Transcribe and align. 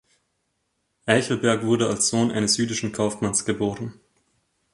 Eichelberg 1.05 1.61
wurde 1.63 1.85
als 1.87 2.07
Sohn 2.09 2.31
eines 2.31 2.57
jüdischen 2.57 2.91
Kaufmanns 2.91 3.45
geboren. 3.45 3.99